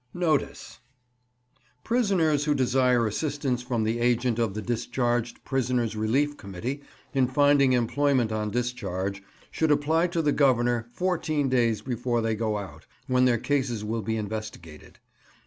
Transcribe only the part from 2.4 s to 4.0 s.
who desire assistance from the